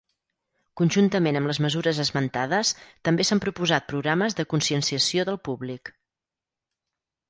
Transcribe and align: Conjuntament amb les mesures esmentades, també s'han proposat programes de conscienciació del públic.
Conjuntament 0.79 1.37
amb 1.41 1.49
les 1.51 1.59
mesures 1.65 1.99
esmentades, 2.05 2.73
també 3.11 3.29
s'han 3.31 3.45
proposat 3.47 3.89
programes 3.95 4.41
de 4.41 4.49
conscienciació 4.57 5.31
del 5.33 5.43
públic. 5.51 5.99